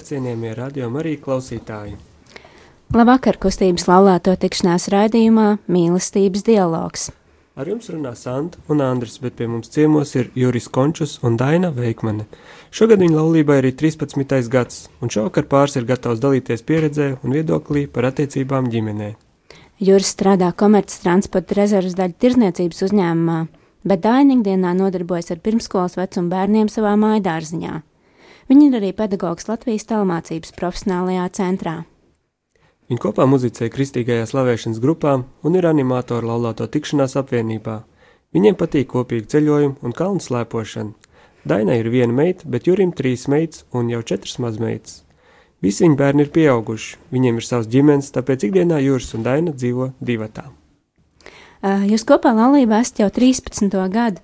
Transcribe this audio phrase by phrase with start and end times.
[0.00, 1.96] Labvakar, cienījamie radiokamā arī klausītāji!
[2.94, 7.10] Labvakar, kustības laulāto tikšanās raidījumā Mīlestības dialogs.
[7.54, 11.70] Ar jums runā Santa un Andris, bet pie mums ciemos ir Juris Končus un Daina
[11.70, 12.24] Veikmane.
[12.72, 14.48] Šogad viņa laulībai ir 13.
[14.48, 19.12] gads, un šovakar pāris ir gatavs dalīties pieredzē un viedoklī par attiecībām ģimenē.
[19.80, 23.38] Juris strādā komerces transporta rezerves daļu tirzniecības uzņēmumā,
[23.84, 27.84] bet Daina ikdienā nodarbojas ar pirmskolas vecumu bērniem savā mājās.
[28.50, 31.74] Viņa ir arī pedagogs Latvijas tālmācības profesionālajā centrā.
[32.90, 35.12] Viņa kopā muzicē kristīgajā slavēšanas grupā
[35.46, 37.76] un ir animatora laulāto tikšanās apvienībā.
[38.34, 41.14] Viņiem patīk kopīgi ceļojumi un kalnu slēpošana.
[41.46, 45.04] Dainai ir viena meita, bet Jurim trīs meitas un jau četras mazmeitas.
[45.62, 49.92] Visi viņa bērni ir pieauguši, viņiem ir savs ģimenes, tāpēc ikdienā Juris un Daina dzīvo
[50.02, 50.48] divatā.
[51.62, 53.78] Jūs kopā laulībā esat jau 13.
[53.94, 54.18] gadu.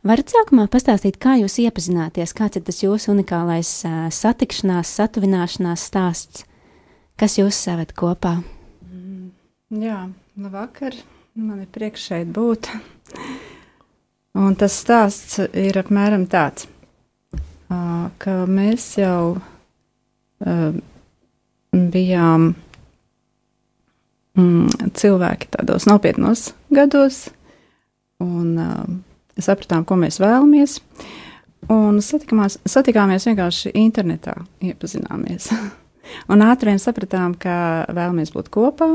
[0.00, 6.46] Varat sākumā pastāstīt, kā jūs iepazināties, kāds ir tas jūsu unikālais uh, satikšanās, satuvināšanās stāsts,
[7.20, 8.38] kas jūs savat kopā?
[8.88, 9.26] Mm,
[9.76, 9.98] jā,
[10.40, 10.96] labvakar,
[11.36, 12.70] man ir prieks šeit būt.
[14.40, 16.64] Un tas stāsts ir apmēram tāds,
[17.68, 20.80] uh, ka mēs jau uh,
[21.76, 22.48] bijām
[24.32, 27.26] mm, cilvēki tādos nopietnos gados,
[28.24, 28.56] un
[29.44, 30.78] sapratām, ko mēs vēlamies.
[31.70, 34.34] Un satikāmies vienkārši internetā,
[34.64, 35.50] iepazināmies.
[36.32, 38.94] un ātri vien sapratām, ka vēlamies būt kopā.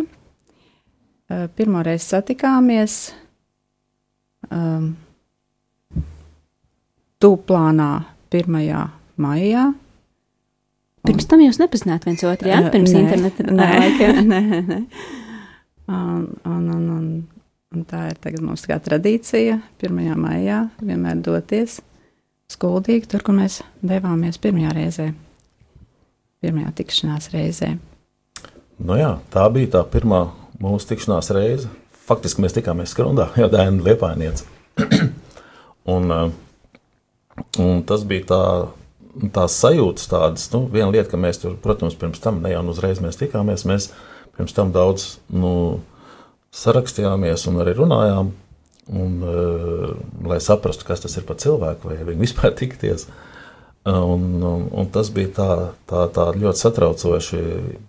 [1.26, 3.00] Uh, pirmo reizi satikāmies
[4.52, 4.92] um,
[7.22, 7.90] tūplānā
[8.36, 8.60] 1.
[9.22, 9.66] maijā.
[11.06, 12.60] Pirms tam jūs nepazināt viens otru, jā?
[12.74, 13.70] Pirms nē, interneta nē,
[14.32, 14.80] nē, nē.
[15.86, 17.10] Un, un, un, un
[17.76, 19.98] Un tā ir tagad mums kā tradīcija 1.
[20.16, 21.82] maijā vienmēr doties
[22.52, 25.08] skuldīgi tur, kur mēs devāmies pirmajā reizē,
[26.46, 27.74] pirmajā tikšanās reizē.
[28.80, 30.22] Nu jā, tā bija tā pirmā
[30.62, 31.72] mūsu tikšanās reize.
[32.06, 34.46] Faktiski mēs tikāmies skrundā, jau Dēna Liepainiec.
[35.96, 38.42] un, eh, un tas bija tā,
[39.36, 43.04] tās sajūtas tādas, nu, viena lieta, ka mēs tur, protams, pirms tam ne jau uzreiz
[43.04, 43.90] mēs tikāmies, mēs
[44.38, 45.82] pirms tam daudz, nu,
[46.56, 48.32] sarakstījāmies un arī runājām,
[48.96, 49.94] un, uh,
[50.30, 53.08] lai saprastu, kas tas ir par cilvēku, vai viņi vispār tikties.
[53.86, 55.50] Un, un, un tas bija tā,
[55.86, 57.42] tā, tā ļoti satraucoši,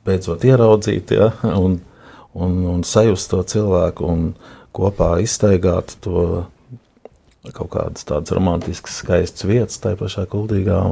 [0.05, 1.31] beidzot ieraudzīt ja,
[1.65, 1.79] un,
[2.37, 4.27] un, un sajust to cilvēku un
[4.77, 6.45] kopā iztaigāt to
[7.55, 10.83] kaut kādas tādas romantiskas, skaistas vietas tajā pašā kuldīgā.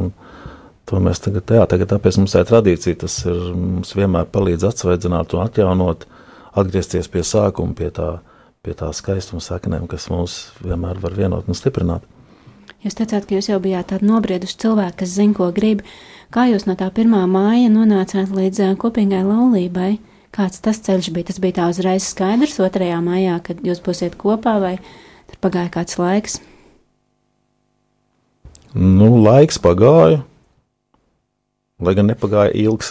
[0.89, 5.35] To mēs tagad, jā, tagad tāpēc mums ir tradīcija, tas ir, mums vienmēr palīdz atsveidzināt
[5.35, 6.24] un atjaunot uh,
[6.54, 8.09] atgriezties pie sākuma, pie tā,
[8.65, 12.06] pie tā skaistuma saknēm, kas mūs vienmēr var vienot un stiprināt.
[12.84, 15.81] Jūs teicāt, ka jūs jau bijāt tādi nobrieduši cilvēki, kas zina, ko grib.
[16.34, 19.94] Kā jūs no tā pirmā māja nonācāt līdz kopīgai laulībai?
[20.34, 21.31] Kāds tas ceļš bija?
[21.31, 24.75] Tas bija tā uzreiz skaidrs otrajā maijā, kad jūs būsiet kopā, vai
[25.31, 26.41] tur pagāja kāds laiks?
[28.75, 30.25] Nu, laiks pagāja,
[31.78, 32.91] lai gan nepagāja ilgs.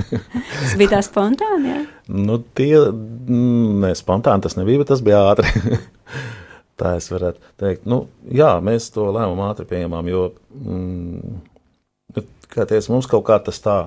[0.58, 1.80] tas bija tā spontāni, jā?
[2.10, 5.78] Nu, tie, mm, ne, spontāni tas nebija, bet tas bija ātri.
[6.80, 7.86] Tā es varētu teikt.
[7.90, 10.26] Nu, jā, mēs to lēmumu ātri pieņemām, jo,
[10.56, 11.40] mm,
[12.16, 12.24] nu,
[12.56, 13.78] teicu, mums kaut kā tas tā,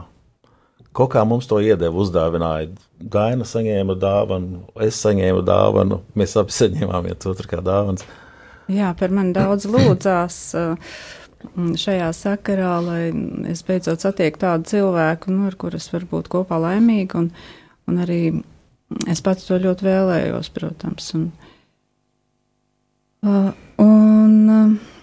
[0.96, 2.70] kaut kā mums to iedeva, uzdāvināja.
[3.14, 8.06] Gaina saņēma dāvanu, es saņēmu dāvanu, mēs abi saņēmām viens otru kā dāvans.
[8.72, 10.40] Jā, par mani daudz lūdzās.
[10.56, 10.96] Uh,
[11.76, 13.02] šajā sakarā, lai
[13.52, 17.20] es beidzot satieku tādu cilvēku, nu, ar kuru es varu būt kopā laimīga.
[17.20, 17.32] Un,
[17.90, 18.22] Un arī
[19.12, 21.10] es pats to ļoti vēlējos, protams.
[21.18, 21.26] Un,
[23.28, 23.50] uh,
[23.84, 24.94] un uh,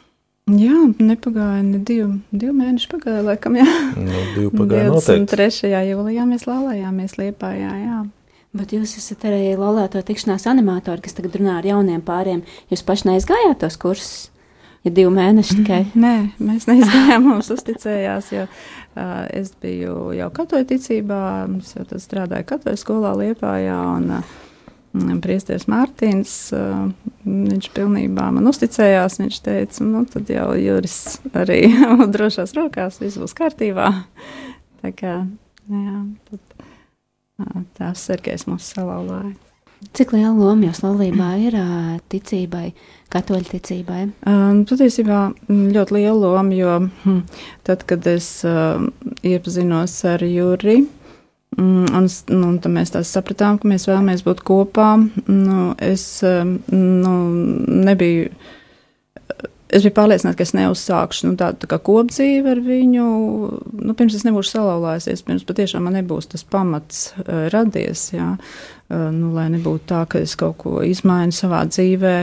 [0.61, 3.69] jā, nepagāja ne divi, divi mēneši, pagāja laikam, jā.
[3.99, 5.75] Nu, divi pagāja 23.
[5.91, 8.00] jūlijā mēs laulājāmies Liepājā, jā.
[8.56, 12.43] Bet jūs esat arī laulāto tikšanās animatori, kas tagad runā ar jauniem pāriem.
[12.73, 14.31] Jūs paši neizgājāt tos kursus?
[14.81, 15.81] Ja divi mēneši tikai?
[16.00, 18.47] Nē, mēs neizgājām, mums uzticējās, jo
[18.97, 21.23] es biju jau katoļu ticībā,
[21.61, 26.87] es jau tad strādāju katoļu skolā Liepājā, un uh, priesteris Mārtiņš, uh,
[27.27, 31.63] viņš pilnībā man uzticējās, viņš teica, nu tad jau Juris arī
[32.15, 33.93] drošās rokās, viss būs kārtībā.
[34.81, 35.21] Tā kā,
[35.69, 36.01] jā,
[36.31, 36.67] tad
[37.79, 39.50] tās Sergejs mūs salauzāja.
[39.81, 41.55] Cik liela loma jūs laulībā ir
[42.12, 42.67] ticībai,
[43.12, 44.03] katoļu ticībai?
[44.29, 46.75] Um, patiesībā ļoti liela loma, jo
[47.06, 47.23] hm,
[47.65, 48.82] tad, kad es uh,
[49.25, 50.82] iepazinos ar Juri,
[51.56, 54.93] mm, un, nu, tad mēs tā sapratām, ka mēs vēlamies būt kopā,
[55.32, 57.15] nu, es nu,
[57.88, 58.33] nebiju.
[59.71, 63.05] Es biju pārliecināta, ka es neuzsākšu nu, tādu tā kopdzīvi ar viņu.
[63.79, 68.09] Nu, pirms es nebūšu salauzājusies, pirms patiešām man nebūs tas pamats uh, radies.
[68.11, 68.33] Jā.
[68.35, 72.17] Uh, nu, lai nebūtu tā, ka es kaut ko izmainu savā dzīvē,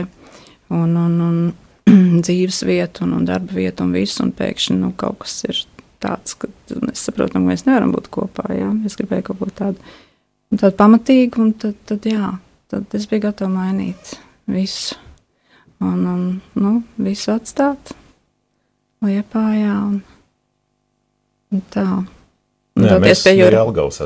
[0.76, 1.38] un, un, un
[2.24, 5.62] dzīves vietu, un, un darba vietu, un visu, un pēkšņi nu, kaut kas ir
[6.02, 6.50] tāds, ka
[6.82, 8.50] mēs saprotam, ka mēs nevaram būt kopā.
[8.54, 8.70] Jā.
[8.86, 9.96] Es gribēju kaut ko tādu,
[10.54, 12.32] tādu pamatīgu, un tad, tad, jā,
[12.70, 14.16] tad es biju gatava mainīt
[14.48, 14.98] visu.
[15.78, 16.22] Un, un
[16.58, 17.92] nu, visu atstāt
[19.06, 19.74] liepājā.
[19.88, 20.00] Un,
[21.54, 21.86] un tā.
[22.78, 23.36] Jā, mēs pie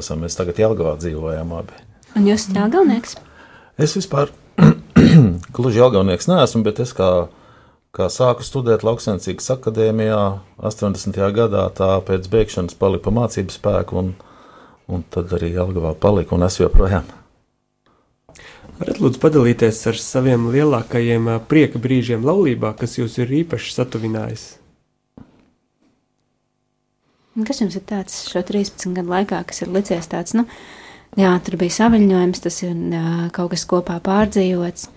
[0.00, 0.20] esam.
[0.25, 1.81] Mēs tagad Jelgavā dzīvojam abi.
[2.12, 3.14] Un jūs esat jāgalnieks?
[3.81, 4.32] Es vispār
[5.56, 7.09] gluži jāgalnieks neesmu, bet es kā,
[7.97, 10.20] kā sāku studēt Lauksensīgas akadēmijā
[10.61, 11.17] 80.
[11.38, 14.12] gadā, tā pēc beigšanas paliku pa mācību spēku, un,
[14.93, 17.09] un tad arī Jelgavā paliku, un es joprojām.
[18.76, 24.44] Varat lūdzu padalīties ar saviem lielākajiem prieka brīžiem laulībā, kas jūs ir īpaši satuvinājis?
[27.49, 30.81] Kas jums ir tāds šo 13 gadu laikā, kas ir licies tāds, nu, uh,
[31.19, 32.75] jā, tur bija saviņojums, tas ir
[33.37, 34.88] kaut kas kopā pārdzīvots.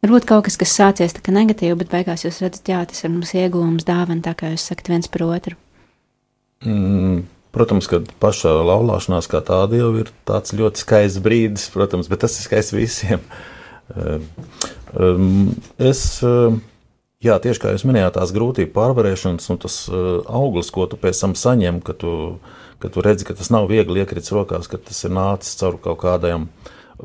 [0.00, 3.12] Varbūt kaut kas, kas sācies tā kā negatīvi, bet beigās jūs redzat, jā, tas ir
[3.12, 5.58] mums iegūms, dāvana, tā kā jūs sakat viens par otru.
[6.64, 12.24] Mm, protams, ka pašā laulāšanās kā tāda jau ir tāds ļoti skaists brīdis, protams, bet
[12.24, 13.26] tas ir skaists visiem.
[15.90, 16.00] Es,
[17.20, 21.36] jā, tieši kā jūs minējāt, tās grūtību pārvarēšanas un tas auglis, ko tu pēc tam
[21.36, 22.14] saņem, ka tu
[22.80, 26.00] ka tu redzi, ka tas nav viegli iekrits rokās, ka tas ir nācis caur kaut
[26.02, 26.48] kādiem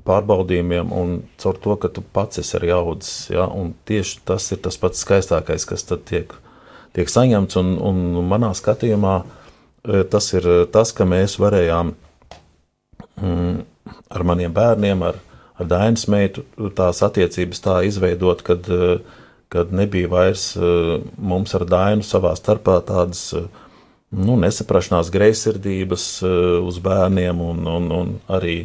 [0.07, 3.29] pārbaudījumiem un caur to, ka tu pats esi arī audzis.
[3.31, 3.47] Ja?
[3.47, 6.33] Un tieši tas ir tas pats skaistākais, kas tad tiek,
[6.95, 7.59] tiek saņemts.
[7.61, 11.93] Un, un manā skatījumā e, tas ir tas, ka mēs varējām
[13.21, 13.55] mm,
[14.15, 15.19] ar maniem bērniem, ar,
[15.55, 16.43] ar Dainas meitu
[16.75, 18.97] tās attiecības tā izveidot, kad, e,
[19.51, 23.29] kad nebija vairs e, mums ar Dainu savā starpā tādas
[24.15, 28.57] nu, nesaprašanās, greizsirdības eh, uz bērniem, un, un, un arī,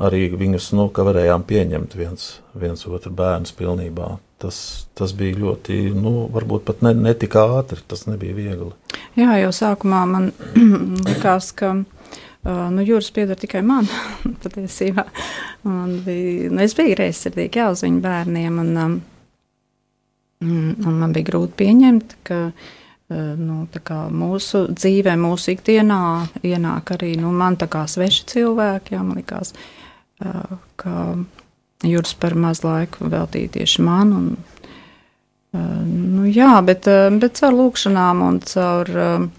[0.00, 4.16] arī viņus nu, varējām pieņemt viens, viens otru bērnu pilnībā.
[4.38, 8.70] Tas, tas bija ļoti, nu, varbūt pat ne, ne tik ātri, tas nebija viegli.
[9.18, 10.30] Jā, jau sākumā man
[11.08, 13.90] likās, ka nu, jūras pieder tikai man
[14.44, 15.08] patiesībā.
[15.66, 18.98] Un bija, nu, es biju reizsirdīgi jā, uz viņu bērniem, un, um,
[20.46, 22.77] un man bija grūti pieņemt, ka Eh,
[23.08, 23.62] nu,
[24.12, 26.00] mūsu dzīvē, mūsu ikdienā
[26.44, 28.94] ienāk arī nu, man tā kā sveši cilvēki.
[28.96, 29.54] Jā, man likās,
[30.20, 31.16] eh, ka
[31.84, 34.12] Juris par maz laiku veltīja tieši man.
[34.12, 34.36] Un,
[35.54, 36.84] eh, nu, jā, bet,
[37.20, 39.30] bet caur lūkšanām un caur,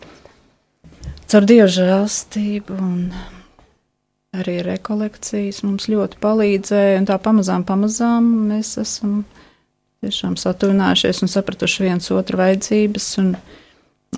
[1.27, 2.79] caur dievu žēlstību
[4.37, 6.97] arī rekolekcijas mums ļoti palīdzēja.
[7.01, 9.23] Un tā pamazām, pamazām mēs esam
[10.03, 13.33] tiešām satuvinājušies un sapratuši viens otru vajadzības un,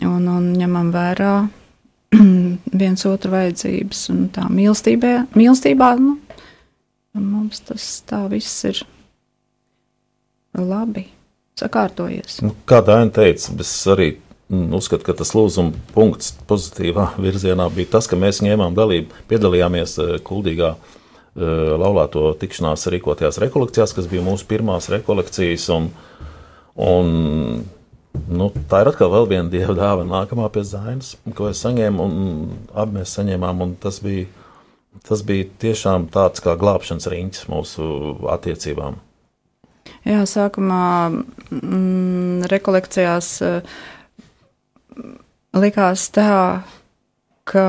[0.05, 1.33] un, un ņemam vērā
[2.83, 4.03] viens otru vajadzības.
[4.13, 6.17] Un tā mīlestībā, mīlestībā nu,
[7.17, 8.83] mums tas tā viss ir
[10.57, 11.07] labi
[11.57, 12.41] sakārtojies.
[12.45, 14.13] Nu, kā Dāna teica, es arī
[14.53, 19.97] mm, uzskatu, ka tas lūzuma punkts pozitīvā virzienā bija tas, ka mēs ņēmām dalību, piedalījāmies
[20.03, 20.97] eh, kuldīgā uh,
[21.35, 25.69] laulāto tikšanās rīkotajās rekolekcijās, kas bija mūsu pirmās rekolekcijas.
[25.75, 25.87] Un,
[26.75, 27.13] un,
[28.27, 32.99] nu, tā ir atkal viena dieva dāvana, nākamā pie Zainas, ko es saņēmu, un abi
[32.99, 33.63] mēs saņēmām.
[33.83, 34.27] Tas bija,
[35.07, 37.87] tas bija tiešām tāds kā glābšanas riņķis mūsu
[38.35, 38.99] attiecībām.
[40.05, 40.83] Jā, sākumā
[41.13, 43.81] mm, rekolekcijās uh,
[45.57, 46.63] likās tā,
[47.45, 47.65] ka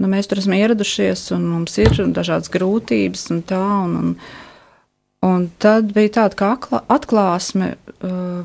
[0.00, 3.60] nu, mēs tur esam ieradušies, un mums ir dažādas grūtības, un tā.
[3.84, 4.14] Un, un,
[5.28, 8.42] un tad bija tāda kā atklāsme, uh,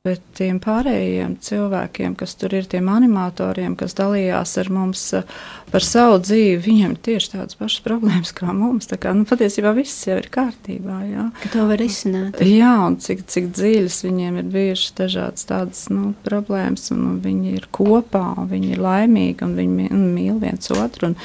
[0.00, 5.34] Bet tiem pārējiem cilvēkiem, kas tur ir, tiem animatoriem, kas dalījās ar mums eh,
[5.68, 8.88] par savu dzīvi, viņiem ir tieši tādas pašas problēmas kā mums.
[8.88, 11.02] Tā kā, nu, patiesībā viss jau ir kārtībā.
[11.04, 11.26] Jā.
[11.42, 12.40] Ka to var izsnāt.
[12.48, 17.56] Jā, un cik, cik dziļas viņiem ir bijušas dažādas tādas nu, problēmas, un, un viņi
[17.60, 21.12] ir kopā, un viņi ir laimīgi, un viņi mīl viens otru.
[21.12, 21.18] Un,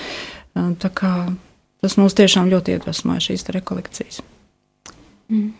[0.59, 1.17] un, kā
[1.79, 4.19] tas mūs tiešām ļoti iedvesmoja šīs rekolekcijas.
[5.31, 5.53] Mm.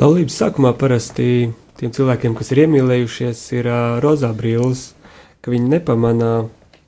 [0.00, 4.92] Laulības sākumā parasti tiem cilvēkiem, kas ir iemīlējušies, ir uh, rozā brīvs,
[5.44, 6.32] ka viņi nepamanā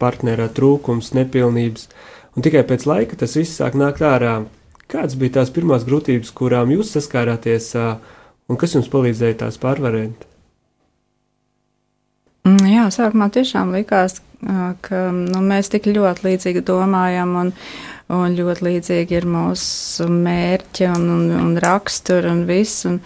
[0.01, 1.89] partnerā trūkums, nepilnības,
[2.35, 4.39] un tikai pēc laika tas viss sāk nākt ārā.
[4.89, 7.73] Kādas bija tās pirmās grūtības, kurām jūs saskārāties,
[8.49, 10.25] un kas jums palīdzēja tās pārvarēt?
[12.45, 14.21] Mm, jā, sākumā tiešām likās,
[14.85, 17.53] ka nu, mēs tik ļoti līdzīgi domājam, un,
[18.23, 22.85] un ļoti līdzīgi ir mūsu mērķi un, un, un rakstura un viss.
[22.91, 23.01] Un,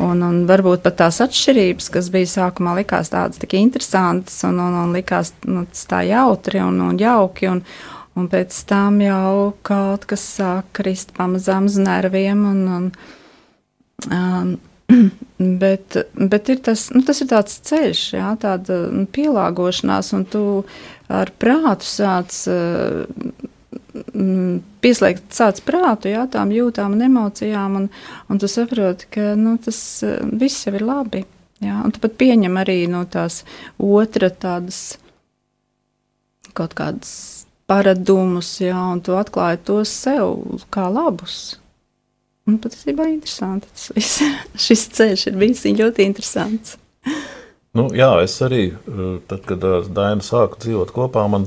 [0.00, 4.76] Un, un varbūt pat tās atšķirības, kas bija sākumā, likās tādas tik interesantas un, un,
[4.86, 7.50] un likās nu, tā jautri un, un jauki.
[7.50, 7.60] Un,
[8.16, 12.46] un pēc tam jau kaut kas sāk krist pamazām uz nerviem.
[12.48, 12.88] Un, un,
[14.08, 14.56] um,
[15.62, 20.44] bet, bet ir tas, nu, tas ir tāds ceļš, jā, tāda nu, pielāgošanās, un tu
[21.12, 22.40] ar prātu sāc.
[22.48, 23.49] Uh,
[24.84, 27.88] pieslēgt sāc prātu, jā, tām jūtām un emocijām, un,
[28.30, 31.24] un tu saproti, ka nu, tas eh, viss jau ir labi.
[31.60, 33.42] Jā, un tu pat pieņem arī no tās
[33.76, 34.96] otra tādas
[36.56, 37.10] kaut kādas
[37.70, 40.38] paradumus, jā, un tu atklāji tos sev
[40.72, 41.58] kā labus.
[42.48, 44.22] Un patiesībā interesanti tas viss.
[44.66, 46.78] Šis ceļš ir bijis ļoti interesants.
[47.76, 51.46] Nu, jā, es arī, eh, tad, kad ar Dainu sāku dzīvot kopā, man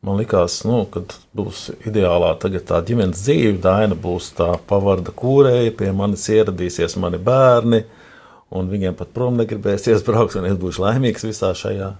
[0.00, 1.02] Man liekas, nu, ka
[1.36, 2.48] būs ideālā tā
[2.88, 3.58] ģimenes dzīve.
[3.60, 7.82] Daina būs tā pavarda kūrēja, pie manis ieradīsies mani bērni,
[8.56, 11.90] un viņiem pat prom negribēsies braukt, un es būšu laimīgs visā šajā.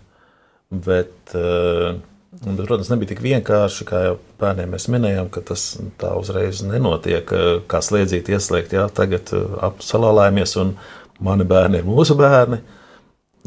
[0.71, 1.99] Bet, uh,
[2.41, 5.69] un, protams, nebija tik vienkārši, kā jau bērniem mēs minējām, ka tas
[6.01, 10.77] tā uzreiz nenotiek, eh, kā slēdzīt ieslēgt, jā, tagad eh, apsalālājamies, un
[11.27, 12.63] mani bērni ir mūsu bērni.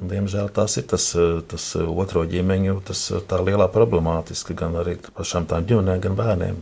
[0.02, 4.76] Diemžēl tas ir tas, eh, tas eh, otro ģimeņu, tas eh, tā lielā problemātiska gan
[4.82, 6.62] arī pašām tām ģimenēm, gan bērniem.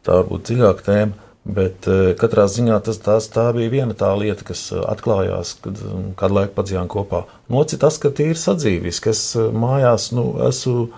[0.00, 1.86] Tā varbūt dziļāka tēma, bet
[2.18, 5.78] katrā ziņā tas, tās, tā bija viena tā lieta, kas atklājās, kad
[6.18, 7.22] kādu laiku padzījām kopā.
[7.52, 10.88] Noci tas, ka tie ir sadzīvis, ka es mājās nu, esmu,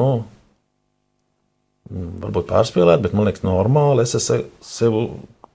[0.00, 0.10] nu,
[2.26, 5.00] varbūt pārspīlēt, bet man liekas normāli, es esmu sev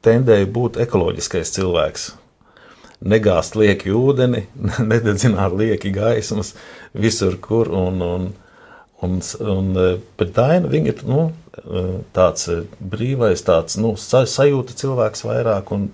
[0.08, 2.14] tendēju būt ekoloģiskais cilvēks
[3.04, 4.46] negāzt lieki ūdeni,
[4.92, 6.54] nededzināt lieki gaismas
[6.94, 7.72] visur, kur.
[7.74, 8.32] Un, un,
[9.04, 9.20] un,
[9.56, 9.76] un,
[10.20, 11.28] bet Daina ir nu,
[12.16, 15.76] tāds brīvais, tāds nu, sajūta cilvēks vairāk.
[15.76, 15.92] Un,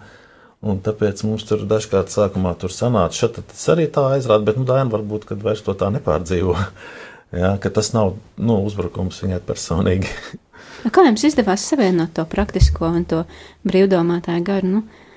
[0.60, 4.66] Un tāpēc mums tur dažkārt sākumā tur sanāca, šeit tas arī tā aizrāda, bet nu,
[4.68, 6.56] Daina varbūt, kad vairs to tā nepārdzīvo.
[7.40, 10.12] Jā, ka tas nav nu, uzbrukums viņai personīgi.
[10.96, 13.22] Kā jums izdevās savienot to praktisko un to
[13.68, 14.74] brīvdomātāju garu?
[14.74, 15.08] Nu,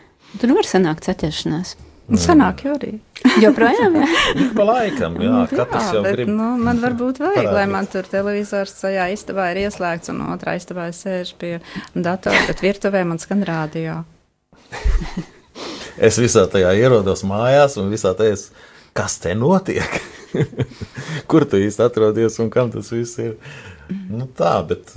[0.41, 1.77] Tur var sanākt saķeršanās.
[2.19, 2.97] Sanāk jau arī.
[3.41, 4.07] Joprojām, jā.
[4.59, 6.33] pa laikam, jā, nu, katrs jā, jau bet, grib.
[6.35, 7.55] Nu, man varbūt vajag, parādīt.
[7.57, 11.53] lai man tur televizors tajā istabā ir ieslēgts un otrā istabā es sēžu pie
[11.95, 14.01] datora, bet virtuvē man skan rādio.
[16.11, 18.37] es visā tajā ierodos mājās un visā tajā,
[18.99, 20.01] kas te notiek?
[21.31, 23.39] Kur tu īsti atrodies un kam tas viss ir?
[24.13, 24.95] Nu, tā, bet,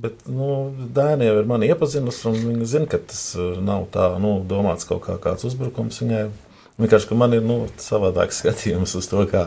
[0.00, 0.48] bet nu,
[0.94, 4.88] Dēna jau ir mani iepazinusi, un viņa zina, ka tas uh, nav tā nu, domāts
[4.88, 6.24] kaut kā kāds uzbrukums viņai.
[6.80, 9.46] Vienkārši, ka man ir nu, savādāks skatījums uz to, kā,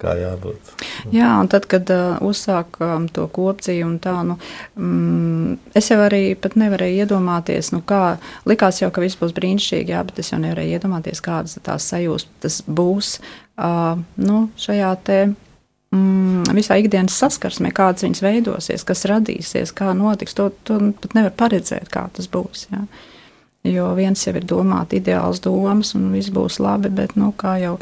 [0.00, 0.74] kā jābūt.
[1.14, 4.38] Jā, un tad, kad uh, uzsākām to kopdzīvi un tā, nu,
[4.74, 8.18] mm, es jau arī pat nevarēju iedomāties, nu, kā,
[8.48, 12.30] likās jau, ka viss būs brīnišķīgi, jā, bet es jau nevarēju iedomāties, kādas tās sajūtas
[12.44, 13.16] tas būs,
[13.56, 15.20] uh, nu, šajā te
[15.96, 20.36] mm, visā ikdienas saskarsmē, kādas viņas veidosies, kas radīsies, kā notiks.
[20.38, 22.66] To, to pat nevar paredzēt, kā tas būs.
[22.72, 22.84] Jā.
[23.66, 27.78] Jo viens jau ir domāt ideāls domas, un viss būs labi, bet, nu, kā jau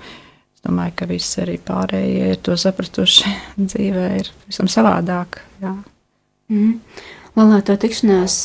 [0.64, 3.34] domāju, ka visi arī pārējie ir to sapratuši,
[3.72, 5.42] dzīvē ir visam savādāk.
[5.64, 5.74] Jā.
[6.52, 6.78] Mm.
[7.34, 8.36] Laulāto tikšanās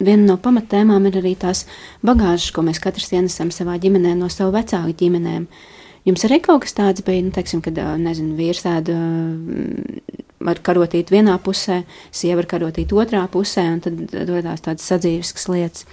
[0.00, 1.66] viena no pamattēmām ir arī tās
[2.00, 5.44] bagāžas, ko mēs katrs ienesam savā ģimenē no savu vecāku ģimenēm.
[5.44, 8.96] Uh, Jums arī kaut kas tāds bija, nu, teiksim, kad, nezinu, vīrs tādu
[10.42, 15.86] var karotīt vienā pusē, sieva var karotīt otrā pusē, un tad radās tādas sadzīviskas lietas.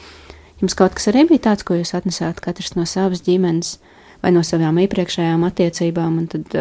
[0.59, 3.77] Jums kaut kas arī bija tāds, ko jūs atnesāt katrs no savas ģimenes
[4.23, 6.57] vai no savām iepriekšējām attiecībām, un tad,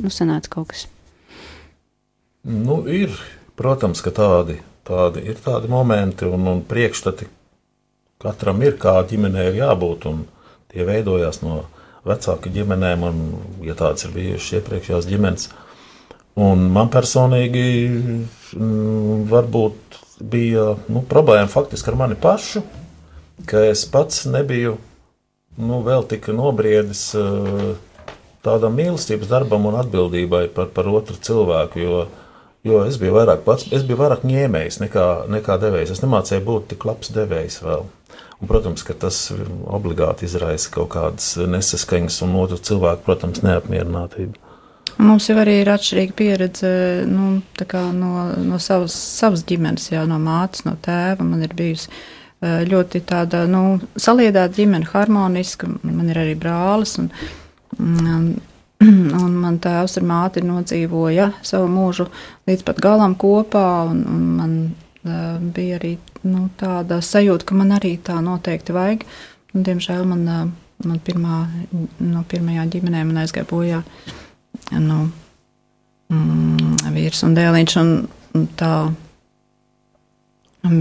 [0.00, 0.88] nu, sanāca kaut kas.
[2.44, 3.12] Nu, ir,
[3.60, 7.28] protams, ka tādi, tādi ir tādi momenti un, un priekšstati
[8.24, 10.24] katram ir, kā ģimenei ir jābūt, un
[10.72, 11.62] tie veidojās no
[12.08, 13.20] vecāku ģimenēm, un,
[13.64, 15.48] ja tādas ir bijušas iepriekšējās ģimenes.
[16.44, 17.66] Un man personīgi
[18.58, 22.64] mm, varbūt bija nu, problēma faktiski ar mani pašu,
[23.50, 24.76] ka es pats nebiju
[25.58, 27.74] nu, vēl tik nobriedis uh,
[28.44, 31.80] tādam mīlestības darbam un atbildībai par, par otru cilvēku.
[31.80, 32.04] Jo,
[32.66, 35.94] jo es biju vairāk pats, es biju vairāk ņēmējs nekā, nekā devējs.
[35.96, 37.86] Es nemācīju būt tik labs devējs vēl.
[38.40, 39.28] Un, protams, ka tas
[39.70, 44.40] obligāti izraisa kaut kādas nesaskaņas un otru cilvēku, protams, neapmierinātību.
[45.02, 46.68] Mums jau arī ir atšķirīga pieredze
[47.10, 47.40] nu,
[47.98, 48.10] no,
[48.46, 51.26] no savas, savas ģimenes, jau no mātes, no tēva.
[51.26, 51.90] Man ir bijusi
[52.44, 55.68] ļoti tāda nu, saliedēta ģimene, harmoniska.
[55.82, 56.94] Man ir arī brālis.
[57.00, 57.10] Un,
[57.80, 58.28] un,
[59.24, 62.06] un man tēvs ar māti nodzīvoja savu mūžu
[62.46, 63.66] līdz pat galam kopā.
[63.90, 64.56] Un, un man
[65.04, 65.94] bija arī
[66.24, 69.04] nu, tāda sajūta, ka man arī tā noteikti vajag.
[69.54, 70.44] Un, diemžēl man, uh,
[70.88, 71.44] man pirmā,
[72.00, 73.82] no pirmajā ģimenē man aizgāja bojā
[74.80, 75.00] nu,
[76.12, 77.76] mm, vīrs un dēliņš.
[77.82, 78.74] Un, tā,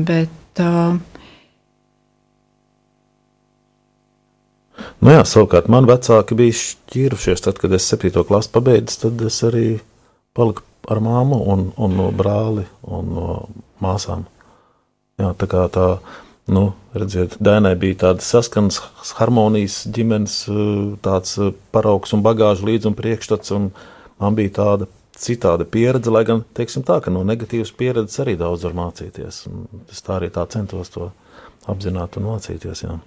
[0.08, 1.01] bet uh,
[5.03, 7.44] Nu jā, savukārt man vecāki bija šķīrušies.
[7.44, 8.24] Tad, kad es 7.
[8.27, 9.68] klasi pabeidzu, tad es arī
[10.36, 13.27] paliku ar māmu un, un no brāli un no
[13.84, 14.25] māsām.
[15.22, 15.88] Jā, tā kā tā,
[16.50, 18.80] nu, redziet, Dēnai bija tāda saskaņas,
[19.20, 20.40] harmonijas ģimenes,
[21.06, 21.38] tāds
[21.75, 23.70] paraugs un bagāžu līdz un priekšstats, un
[24.22, 28.66] man bija tāda citāda pieredze, lai gan, teiksim tā, ka no negatīvas pieredzes arī daudz
[28.68, 29.44] var mācīties.
[29.52, 31.12] Un es tā arī tā centos to
[31.70, 32.98] apzināt un mācīties, jā.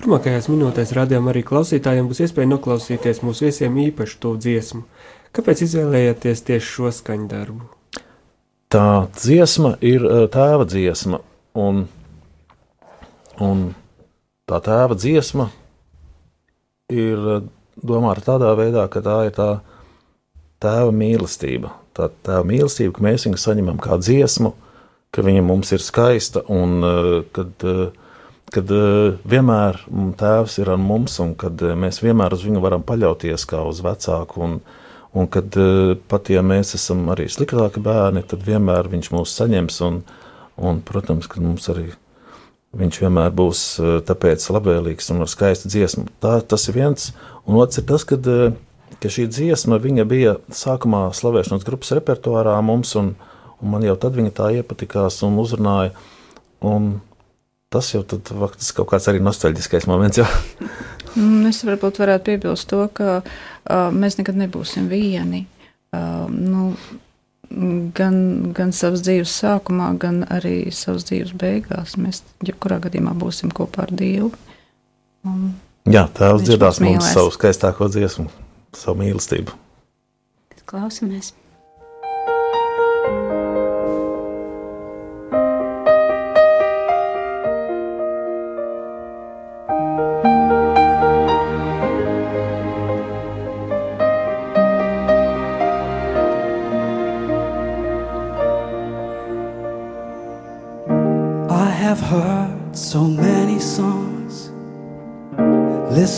[0.00, 4.86] Turmākajās minūtēs rādījām arī klausītājiem būs iespēja noklausīties mūsu viesiem īpašu to dziesmu.
[5.36, 7.79] Kāpēc izvēlējāties tieši šo skaņdarbu?
[8.70, 11.18] Tā dziesma ir eh, tēva dziesma,
[11.58, 11.88] un,
[13.42, 13.64] un
[14.46, 15.48] tā tēva dziesma
[16.94, 17.48] ir eh,
[17.82, 19.48] domāta tādā veidā, ka tā ir tā
[20.62, 21.72] tēva mīlestība.
[21.98, 24.52] Tā tēva mīlestība, ka mēs viņu saņemam kā dziesmu,
[25.10, 27.66] ka viņa mums ir skaista un eh, kad
[28.50, 28.66] kad
[29.30, 29.76] vienmēr
[30.18, 34.40] tēvs ir ar mums, un kad mēs vienmēr uz viņu varam paļauties kā uz vecāku.
[34.42, 34.56] Un,
[35.12, 39.80] un kad uh, pat ja mēs esam arī sliktāki bērni, tad vienmēr viņš mūs saņems.
[39.86, 40.00] Un,
[40.60, 41.88] un, protams, ka mums arī
[42.78, 46.06] viņš vienmēr būs uh, tāpēc labvēlīgs un ar skaistu dziesmu.
[46.22, 47.10] Tā, tas ir viens.
[47.48, 48.54] Un otrs ir tas, kad, uh,
[49.02, 53.14] ka šī dziesma bija sākumā slavēšanas grupas repertuārā mums, un,
[53.58, 55.94] un man jau tad viņa tā iepatikās un uzrunāja.
[56.60, 56.98] Un,
[57.70, 60.18] tas jau tad faktiski kaut kāds arī nostalģiskais moments.
[61.16, 65.46] Mm, es varbūt varētu piebilst to, ka uh, mēs nekad nebūsim vieni.
[65.90, 66.70] Uh, nu,
[67.96, 68.20] gan,
[68.54, 71.96] gan savas dzīves sākumā, gan arī savas dzīves beigās.
[71.98, 74.30] Mēs jebkurā gadījumā būsim kopā ar Dievu.
[75.26, 75.50] Un
[75.90, 78.28] Jā, tēvs dziedās mums savu skaistāko dziesmu,
[78.76, 79.56] savu mīlestību.
[80.70, 81.32] Klausamies!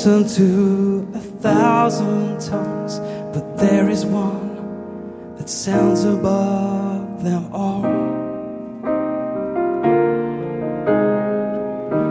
[0.05, 2.99] Listen to a thousand tongues,
[3.33, 7.83] but there is one that sounds above them all.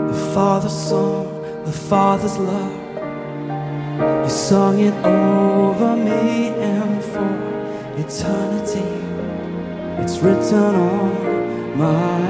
[0.08, 1.26] The Father's song,
[1.66, 4.24] the Father's love.
[4.24, 7.32] You sung it over me and for
[7.98, 8.88] eternity.
[10.02, 12.21] It's written on my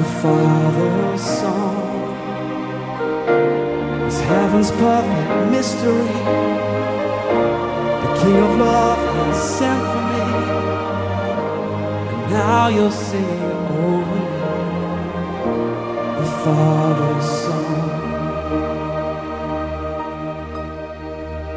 [0.00, 1.76] the Father's song.
[4.06, 6.14] It's heaven's perfect mystery.
[8.02, 10.28] The King of Love has sent for me,
[12.12, 14.36] and now you're singing over me
[16.18, 17.88] the Father's song.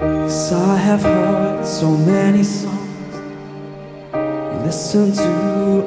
[0.02, 3.14] Yes, I have heard so many songs,
[4.66, 5.32] listened to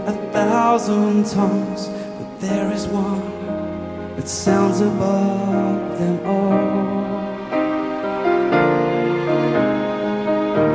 [0.07, 1.90] a thousand tongues,
[2.48, 3.20] there is one
[4.16, 6.76] that sounds above them all.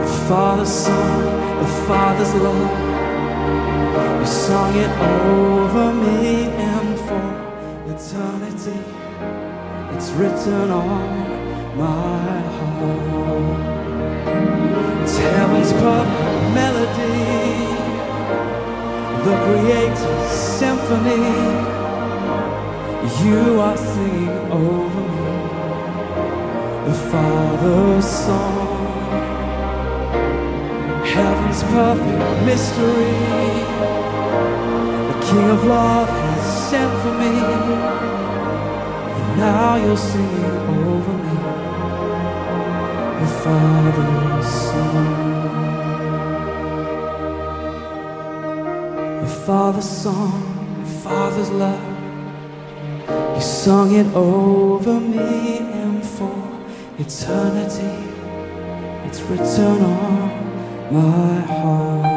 [0.01, 1.19] The Father's Son,
[1.63, 2.73] the Father's love,
[4.19, 7.27] you sung it over me and for
[7.93, 8.81] eternity.
[9.95, 11.10] It's written on
[11.77, 13.62] my heart.
[15.03, 17.40] It's heaven's perfect melody,
[19.32, 21.26] the Creator's symphony.
[23.24, 25.32] You are singing over me,
[26.88, 28.67] the Father's song.
[31.13, 33.20] Heaven's perfect mystery,
[35.12, 37.34] the King of love has sent for me.
[39.15, 40.58] And now you're singing
[40.89, 41.36] over me,
[43.22, 45.50] the Father's song.
[49.45, 53.36] Father's song, the Father's love.
[53.36, 56.32] You sung it over me and for
[56.99, 58.12] eternity.
[59.08, 62.11] It's written on my heart.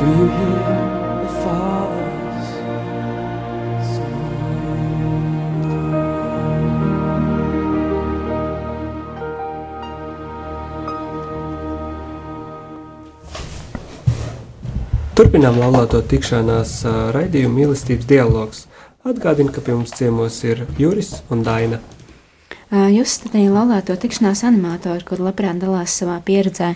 [0.00, 0.16] Turpinām
[15.60, 16.80] laulāto tikšanās
[17.12, 18.64] raidījumu mīlestības dialogs.
[19.04, 21.76] Atgādinu, ka pie mums ciemos ir Juris un Daina.
[22.72, 26.72] Jūs studējat laulāto tikšanās animatoru, kur labprāt dalās savā pieredzē.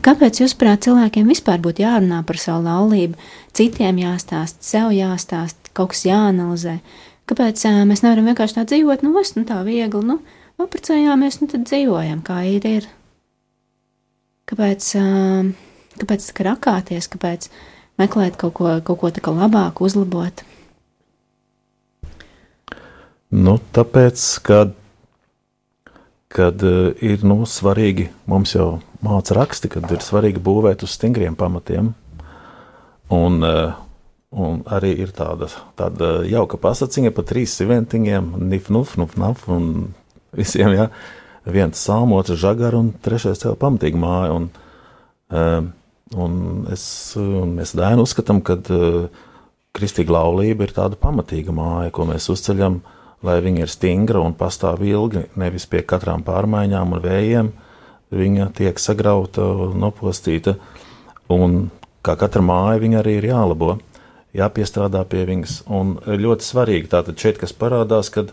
[0.00, 3.18] Kāpēc, jūsuprāt, cilvēkiem vispār būtu jārunā par savu laulību,
[3.56, 6.78] citiem jāstāsta, sev jāstāsta, kaut kas jāanalizē?
[7.28, 10.16] Kāpēc ā, mēs nevaram vienkārši tā dzīvot, nu, es, nu tā viegli, nu,
[10.62, 12.64] apprecējāmies, nu, tad dzīvojam, kā ir.
[12.66, 12.88] ir.
[14.48, 15.04] Kāpēc, ā,
[16.00, 17.50] kāpēc rakāties, kāpēc
[18.00, 20.44] meklēt kaut ko, kaut ko tā kā labāku, uzlabot?
[23.30, 24.74] Nu, tāpēc, kad,
[26.30, 31.36] kad uh, ir nu, svarīgi, mums jau māca raksti, kad ir svarīgi būvēt uz stingriem
[31.38, 31.92] pamatiem.
[33.10, 33.72] Un, uh,
[34.30, 39.90] un arī ir tāda, tāda jauka pasakiņa par trīs siventiņiem, nif, nuf, nuf, naf, un
[40.36, 40.86] visiem, ja,
[41.50, 44.38] viens salmo, otrs žagar, un trešais cēl pamatīgi māju.
[44.38, 44.48] Un,
[45.34, 45.58] uh,
[46.14, 46.38] un
[46.70, 46.84] es,
[47.18, 49.26] mēs dēnu uzskatām, ka uh,
[49.76, 52.80] kristīga laulība ir tāda pamatīga māja, ko mēs uzceļam,
[53.26, 57.52] lai viņa ir stingra un pastāv ilgi, nevis pie katrām pārmaiņām un vējiem.
[58.10, 59.44] Viņa tiek sagrauta,
[59.78, 60.56] nopostīta,
[61.30, 61.68] un
[62.02, 63.76] kā katra māja, viņa arī ir jālabo,
[64.36, 65.60] jāpiestrādā pie viņas.
[65.70, 68.32] Un ļoti svarīgi tātad šeit, kas parādās, kad,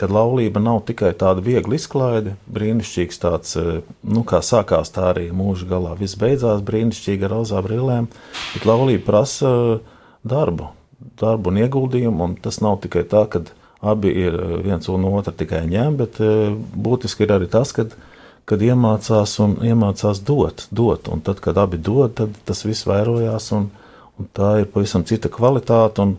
[0.00, 5.28] kad laulība nav tikai tāda viegla izklaide, brīnišķīgs tāds, eh, nu, kā sākās, tā arī
[5.30, 8.08] mūža galā viss beidzās brīnišķīgi ar rozā brillēm,
[8.54, 9.52] bet laulība prasa
[10.26, 10.72] darbu,
[11.20, 13.44] darbu un ieguldījumu, un tas nav tikai tā, ka
[13.84, 17.86] abi ir eh, viens un otru tikai ņem, bet eh, būtiski ir arī tas, ka
[18.44, 23.50] kad iemācās un iemācās dot, dot, un tad, kad abi dod, tad tas viss vairojās,
[23.56, 23.70] un,
[24.20, 26.18] un tā ir pavisam cita kvalitāte, un,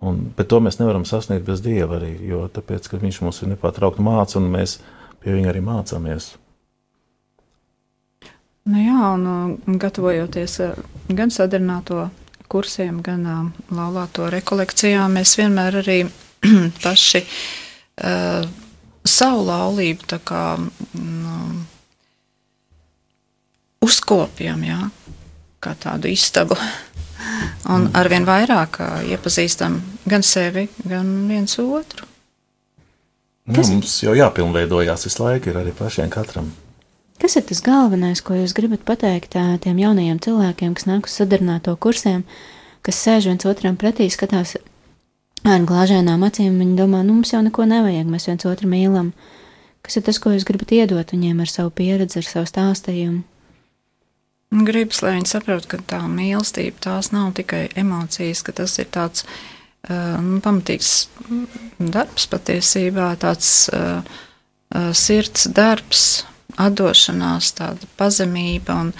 [0.00, 3.52] un, bet to mēs nevaram sasniegt bez Dieva arī, jo tāpēc, ka viņš mums ir
[3.52, 4.78] nepārtraukti māca, un mēs
[5.20, 6.32] pie viņa arī mācāmies.
[8.66, 10.78] Nu jā, un gatavojoties uh,
[11.14, 12.08] gan sadarināto
[12.50, 15.98] kursiem, gan laulāto rekolekcijām, mēs vienmēr arī
[16.84, 18.46] paši uh,
[19.06, 21.62] savu laulību kā mm,
[23.86, 24.80] uzkopjam, jā,
[25.62, 26.58] kā tādu istabu.
[27.72, 32.06] Un arvien vairāk uh, iepazīstam gan sevi, gan viens otru.
[33.46, 36.50] Nu, mums jau jāpilnveidojās visu laiku, ir arī pašiem katram.
[37.22, 41.14] Kas ir tas galvenais, ko jūs gribat pateikt ā, tiem jaunajiem cilvēkiem, kas nāk uz
[41.16, 42.26] sadarbināto kursiem,
[42.84, 44.56] kas sēž viens otram pretī, skatās
[45.46, 49.12] ar glāžēnām acīm, viņi domā, nu mums jau neko nevajag, mēs viens otru mīlam.
[49.86, 53.22] Kas ir tas, ko jūs gribat iedot viņiem ar savu pieredzi, ar savu stāstījumu?
[54.66, 59.26] Gribas, lai viņi saprotu, ka tā mīlestība tās nav tikai emocijas, ka tas ir tāds
[59.26, 61.08] uh, nu, pamatīgs
[61.78, 66.24] darbs patiesībā, tāds uh, uh, sirds darbs,
[66.62, 68.94] atdošanās, tāda pazemība un,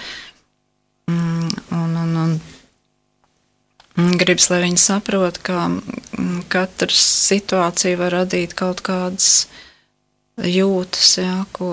[1.11, 2.39] mm, un, un, un un
[3.97, 9.47] gribas, lai viņi saprot, ka mm, katra situācija var radīt kaut kādas
[10.37, 11.71] jūtas, jā, ko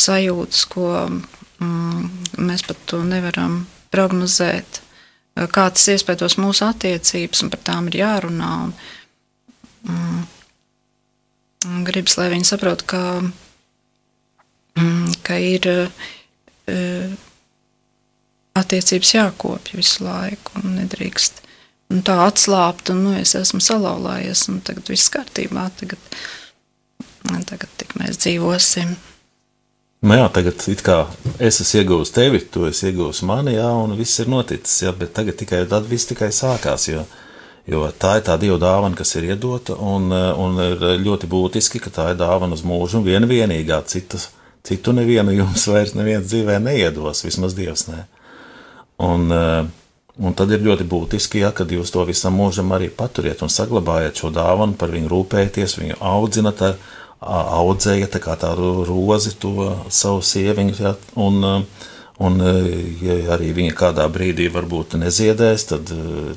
[0.00, 0.88] sajūtas, ko
[1.60, 2.08] mm,
[2.40, 4.80] mēs pat to nevaram prognozēt.
[5.34, 8.50] Kā tas iespējos mūsu attiecības, un par tām ir jārunā.
[8.64, 8.74] Un,
[9.90, 13.02] mm, gribas, lai viņi saprot, ka,
[14.78, 17.24] mm, ka ir uh,
[18.54, 21.42] attiecības jākopja visu laiku un nedrīkst
[21.92, 26.00] un tā atslābt, un nu, es esmu salauzājies, un tagad viss kārtībā, tagad,
[27.48, 28.94] tagad mēs dzīvosim.
[30.04, 34.28] Nu jā, tagad es esmu ieguvis tevi, tu esi ieguvis mani, jā, un viss ir
[34.28, 34.82] noticis.
[34.84, 36.90] Jā, bet tagad tikai, viss tikai sākās.
[36.90, 37.06] Jo,
[37.70, 41.92] jo tā ir tā dieva dāvana, kas ir iedota, un, un ir ļoti būtiski, ka
[41.94, 44.28] tā ir dāvana uz mūžu, un viena vienīgā citas,
[44.64, 48.04] citu nevienu jums vairs neviens dzīvē neiedos, vismaz dievs ne.
[49.02, 49.30] Un,
[50.14, 54.20] un tad ir ļoti būtiski, ja, kad jūs to visam mūžam arī paturiet un saglabājat
[54.22, 56.62] šo dāvanu, par viņu rūpēties, viņu audzinat.
[56.62, 56.78] Ar,
[57.24, 61.64] audzēja tā kā tādu rozi to savu sieviņu, ja, un,
[62.20, 62.42] un
[63.04, 65.94] ja arī viņa kādā brīdī varbūt neziedēs, tad,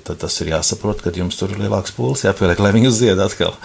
[0.08, 3.58] tad tas ir jāsaprot, ka jums tur ir lielāks pūlis jāpieliek, lai viņu zied atkal.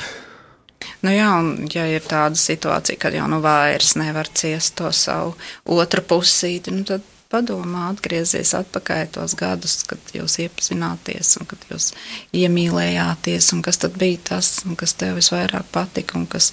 [1.03, 5.35] Nu jā, un ja ir tāda situācija, kad jau nu vairs nevar ciest to savu
[5.67, 11.91] otru pusīti, nu tad padomā, atgriezies atpakaļ tos gadus, kad jūs iepazināties un kad jūs
[12.37, 16.53] iemīlējāties, un kas tad bija tas, kas tev visvairāk patika un kas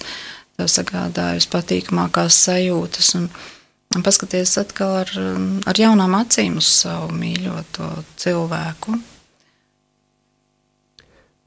[0.56, 3.14] tev sagādājusi patīkamākās sajūtas.
[3.20, 3.28] Un,
[3.96, 5.14] un paskaties atkal ar,
[5.68, 7.90] ar jaunām acīm uz savu mīļoto
[8.20, 8.98] cilvēku.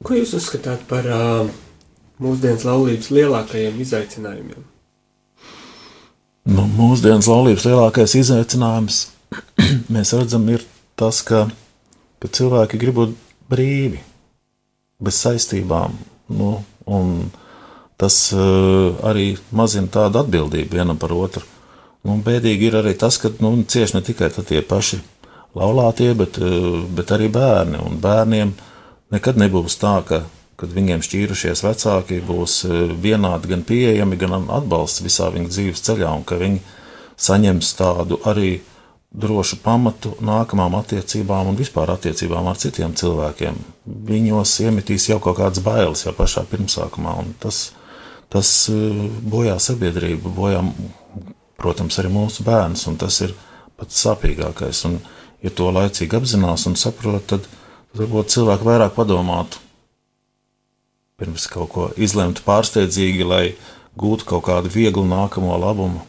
[0.04, 1.48] Ko jūs uzskatāt par uh,
[2.20, 4.70] mūsdienas laulības lielākajiem izaicinājumiem?
[6.44, 8.98] Nu, mūsdienas laulības lielākais izaicinājums
[9.94, 10.66] mēs redzam, ir
[11.00, 11.46] tas, ka,
[12.22, 13.16] ka cilvēki grib būt
[13.52, 14.02] brīvi,
[15.04, 15.96] bez saistībām.
[16.34, 16.58] Nu,
[18.00, 21.46] tas uh, arī mazina tādu atbildību vienam par otru.
[22.04, 25.00] Nu, bēdīgi ir arī tas, ka nu, cieši ne tikai tie paši
[25.56, 27.80] laulātie, bet, uh, bet arī bērni.
[27.84, 28.56] Un bērniem
[29.14, 30.24] nekad nebūs tā, ka,
[30.60, 36.12] kad viņiem šķīrušies vecāki, būs uh, vienādi gan pieejami, gan atbalsts visā viņu dzīves ceļā,
[36.12, 36.64] un ka viņi
[37.24, 38.58] saņems tādu arī
[39.14, 43.60] drošu pamatu nākamām attiecībām un vispār attiecībām ar citiem cilvēkiem.
[44.10, 47.68] Viņos iemetīs jau kaut kādas bailes jau pašā pirmsākumā, un tas
[48.34, 49.02] tas eh,
[49.34, 50.64] bojā sabiedrību, bojā,
[51.62, 53.36] protams, arī mūsu bērns, un tas ir
[53.80, 54.86] pats sāpīgākais.
[54.90, 54.98] Un,
[55.44, 57.46] ja to laicīgi apzinās un saprot, tad
[57.98, 59.62] varbūt cilvēki vairāk padomātu
[61.22, 63.44] pirms kaut ko izlemt pārsteidzīgi, lai
[64.00, 66.02] gūtu kaut kādu vieglu nākamo labumu,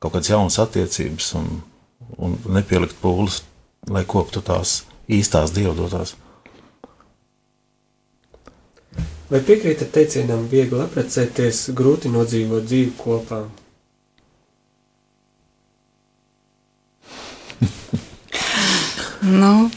[0.00, 1.50] kaut kādas jaunas attiecības un,
[2.18, 3.42] un nepielikt pūles,
[3.90, 6.16] lai koptu tās īstās dievdotās.
[9.32, 13.46] Vai piekrītat teicienam, viegli apprecēties, grūti nodzīvot dzīvi kopā?
[19.40, 19.70] nu,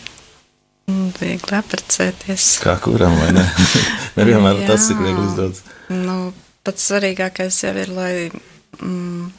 [1.20, 2.50] viegli apprecēties.
[2.66, 3.46] Kā kuram, vai ne?
[4.18, 5.64] Nevienmēr tas ir viegli uzdots.
[5.94, 6.34] Nu,
[6.66, 9.30] pats svarīgākais jau ir, lai mm,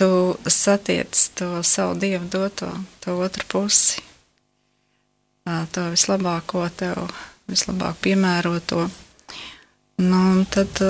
[0.00, 2.68] tu satiec to savu dievu doto,
[3.04, 4.00] to otru pusi,
[5.44, 7.10] to vislabāko tev
[7.50, 8.86] vislabāk piemēroto.
[10.00, 10.80] Nu, tad,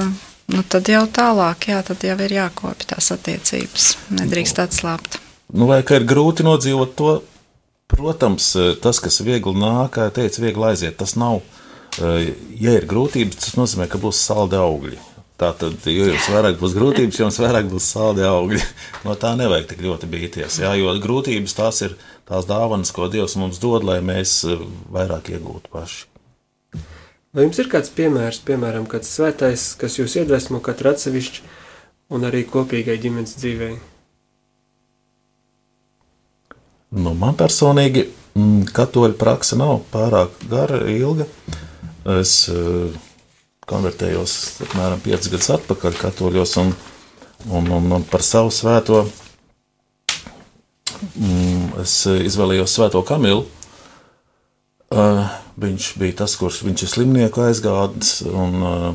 [0.55, 3.89] nu, tad jau tālāk, jā, tad jau ir jākopja tās attiecības.
[4.15, 5.19] Nedrīkst atslābt.
[5.51, 7.17] Nu, vai ka ir grūti nodzīvot to?
[7.91, 11.43] Protams, tas, kas viegli nāk, kā teica, viegli aiziet, tas nav.
[11.99, 15.01] Ja ir grūtības, tas nozīmē, ka būs saldi augļi.
[15.41, 18.61] Tātad, jo jums vairāk būs grūtības, jums vairāk būs saldi augļi.
[19.07, 20.59] No tā nevajag tik ļoti bīties.
[20.61, 21.95] Jā, jo grūtības tās ir
[22.29, 24.43] tās dāvanas, ko Dievs mums dod, lai mēs
[24.93, 26.03] vairāk iegūtu paši.
[27.33, 31.45] Vai jums ir kāds piemērs, piemēram, kāds svētais, kas jūs iedvesmo katru atsevišķi
[32.13, 33.77] un arī kopīgai ģimenes dzīvei?
[37.01, 41.29] Nu, man personīgi mm, katoļu praksa nav pārāk gara, ilga.
[42.19, 42.91] Es uh,
[43.71, 46.75] konvertējos apmēram 5 gadus atpakaļ katoļos un,
[47.49, 49.05] un, un, un par savu svēto
[51.15, 51.95] mm, es
[52.31, 53.47] izvēlējos svēto Kamilu.
[54.91, 55.23] Uh,
[55.61, 58.89] viņš bija tas, kurš viņš ir slimnieku aizgādis, un, uh,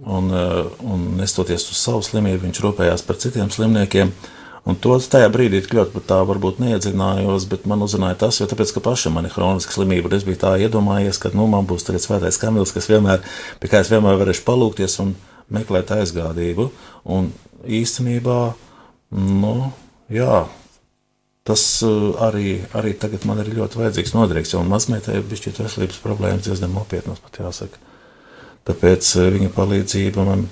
[0.00, 4.14] un, uh, un nestoties uz savu slimību, viņš rūpējās par citiem slimniekiem.
[4.62, 8.70] Un to tajā brīdī ļoti pat tā varbūt neiedzinājos, bet man uzrunāja tas, jo tāpēc,
[8.76, 12.04] ka pašam man ir hroniska slimība, es biju tā iedomājies, ka nu, man būs tagad
[12.04, 13.26] svētais kamils, kas vienmēr,
[13.58, 15.16] pie kā es vienmēr varēšu palūkties un
[15.52, 16.70] meklēt aizgādību.
[17.10, 17.32] Un
[17.66, 18.40] īstenībā,
[19.18, 19.56] nu,
[20.14, 20.44] jā,
[21.42, 25.98] Tas uh, arī, arī tagad man ir ļoti vajadzīgs noderīgs, jo mazmeitai ir bijusi veselības
[26.04, 27.80] problēmas diezgan nopietnas, pat jāsaka.
[28.68, 30.44] Tāpēc uh, viņa palīdzība man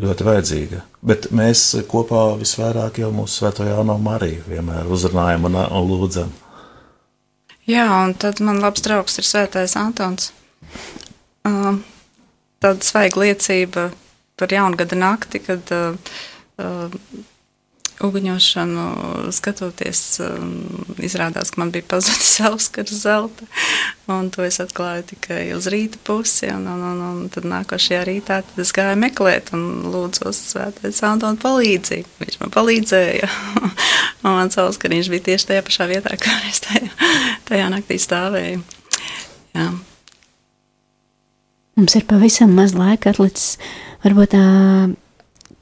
[0.00, 0.80] ļoti vajadzīga.
[1.06, 6.32] Bet mēs kopā visvairāk jau mūsu svēto Jānu Mariju vienmēr uzrunājam un, un lūdzam.
[7.66, 10.30] Jā, un tad man labs draugs ir svētais Antons.
[11.46, 11.80] Uh,
[12.62, 13.88] tāda svaiga liecība
[14.38, 15.96] par jaungada nakti, kad uh,
[16.62, 16.92] uh,
[18.04, 18.86] uguņošanu
[19.32, 20.50] skatoties, um,
[21.02, 23.48] izrādās, ka man bija pazudis Auskars zelta,
[24.06, 28.60] to es atklāju tikai uz rīta pusi, un, un, un, un tad nākošajā rītā tad
[28.62, 32.12] es gāju meklēt un lūdzos svētais Antona palīdzību.
[32.20, 33.32] Viņš man palīdzēja,
[34.26, 36.92] mans Auskariņš bija tieši tajā pašā vietā, kā es tajā,
[37.48, 38.62] tajā naktī stāvēju.
[39.56, 39.70] Jā.
[41.76, 43.56] Mums ir pavisam maz laika atlicis.
[44.04, 44.44] Varbūt tā,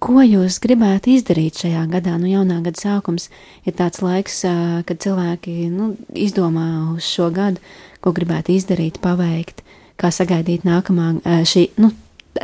[0.04, 2.16] ko jūs gribētu izdarīt šajā gadā?
[2.20, 3.30] Nu, jaunā gada sākums
[3.64, 4.42] ir tāds laiks,
[4.88, 7.62] kad cilvēki nu, izdomā uz šo gadu,
[8.04, 9.62] ko gribētu izdarīt, paveikt,
[10.00, 11.14] kā sagaidīt nākamā,
[11.48, 11.92] šī, nu,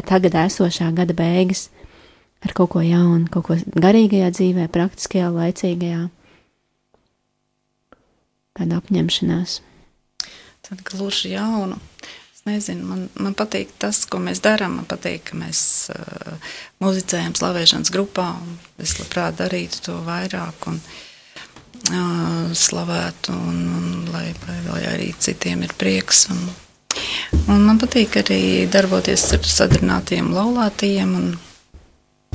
[0.09, 1.69] tagad esošā gada beigas
[2.41, 6.07] ar kaut ko jaunu, kaut ko garīgajā dzīvē, praktiskajā, laicīgajā.
[8.57, 9.61] Tāda apņemšanās.
[10.67, 11.77] Tad gluži jaunu.
[12.41, 14.79] Es nezinu, man, man patīk tas, ko mēs darām.
[14.79, 18.31] Man patīk, ka mēs uh, muzicējam slavēšanas grupā.
[18.81, 24.31] Es labprāt darītu to vairāk un uh, slavētu, un, un lai,
[24.71, 26.31] lai, arī citiem ir prieks.
[26.33, 26.41] Un,
[27.45, 28.41] un man patīk arī
[28.73, 31.15] darboties ar sadarinātiem laulātiem.
[31.21, 31.31] Un,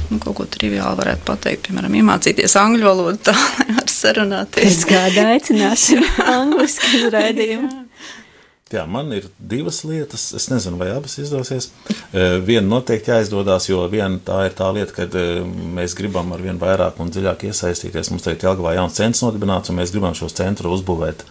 [0.06, 4.84] Nu, kaut ko triviāli varētu pateikt, piemēram, iemācīties angļu valodu, tā lai var sarunāties.
[4.84, 7.72] Pēc gada aicināsim angliski raidījumu.
[8.74, 10.32] Jā, man ir divas lietas.
[10.34, 11.68] Es nezinu, vai abas izdosies.
[12.48, 15.26] Viena noteikti jāizdodas, jo viena tā ir tā lieta, ka
[15.78, 18.10] mēs gribam ar vien vairāk un dziļāk iesaistīties.
[18.10, 21.22] Mums tagad Jālgavā jauns centrs nodibināts, un mēs gribam šos centru uzbūvēt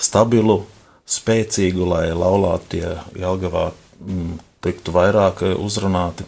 [0.00, 0.62] stabilu,
[1.04, 3.66] spēcīgu, lai laulātie Jālgavā
[4.00, 6.24] mm, tiktu vairāk uzrunāti.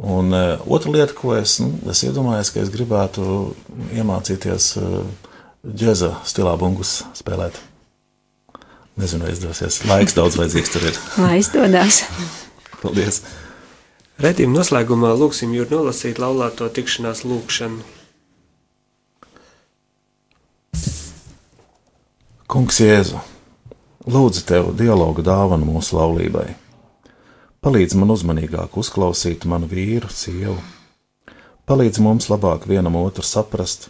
[0.00, 3.52] Un otra lieta, ko es, nu, es iedomājos, ka es gribētu
[3.92, 5.02] iemācīties uh,
[5.68, 7.60] džēza stilā bungus spēlēt.
[8.96, 9.80] Nezinu, vai izdosies.
[9.88, 10.98] Laiks daudz vajadzīgs tur ir.
[11.22, 12.02] Lai izdodas.
[12.82, 13.22] Paldies!
[14.20, 17.80] Redījuma noslēgumā lūksim jūs nolasīt laulāto tikšanās lūkšanu.
[22.52, 23.22] Kungs Jēzu,
[24.12, 26.50] lūdzu tev dialogu dāvanu mūsu laulībai.
[27.64, 30.58] Palīdz man uzmanīgāk uzklausīt manu vīru, sievu.
[31.64, 33.88] Palīdz mums labāk vienam otru saprast,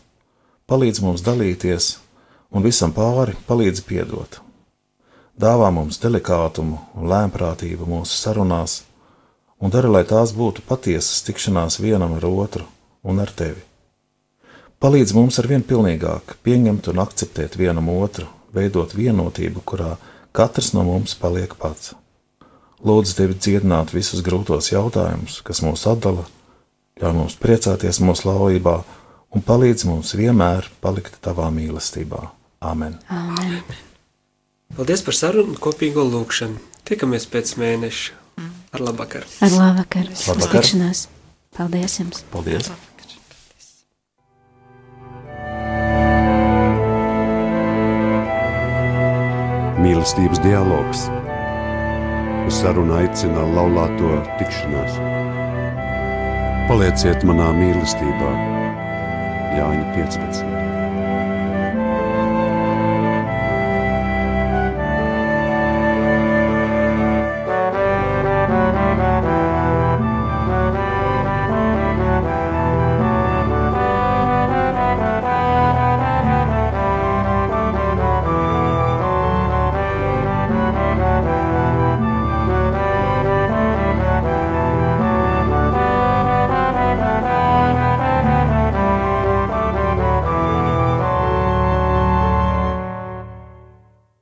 [0.70, 1.96] palīdz mums dalīties
[2.54, 4.38] un visam pāri palīdz piedot
[5.42, 8.82] dāvā mums delikātumu un lēmprātību mūsu sarunās,
[9.58, 12.66] un dara, lai tās būtu patiesas tikšanās vienam ar otru
[13.02, 13.62] un ar tevi.
[14.82, 19.96] Palīdz mums ar vien pilnīgāk pieņemt un akceptēt vienam otru, veidot vienotību, kurā
[20.34, 21.92] katrs no mums paliek pats.
[22.82, 26.26] Lūdzu, tevi dziedināt visus grūtos jautājumus, kas mūs atdala,
[26.98, 28.80] ļauj mums priecāties mūsu laulībā
[29.30, 32.26] un palīdz mums vienmēr palikt tavā mīlestībā.
[32.72, 32.98] Amen!
[33.10, 33.91] Amen.
[34.72, 36.56] Paldies par sarunu un kopīgo lūkšanu.
[36.88, 38.14] Tiekamies pēc mēneša.
[38.72, 39.26] Ar labvakar!
[39.44, 40.06] Ar labvakar!
[40.08, 40.64] Labvakar.
[40.64, 41.02] tikšanās!
[41.52, 42.22] Paldies jums!
[42.32, 42.70] Paldies!
[49.82, 51.04] Mīlestības dialogs.
[52.48, 54.96] Uz sarunu aicina laulāto tikšanās.
[56.72, 58.34] Palieciet manā mīlestībā,
[59.58, 60.61] Jāņa 15.